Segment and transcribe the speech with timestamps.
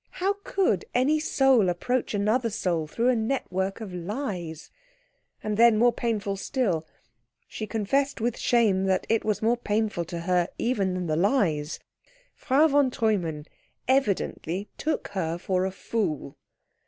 [0.13, 4.71] How could any soul approach another soul through a network of lies?
[5.43, 6.87] And then more painful still
[7.47, 11.77] she confessed with shame that it was more painful to her even than the lies
[12.33, 13.45] Frau von Treumann
[13.87, 16.35] evidently took her for a fool.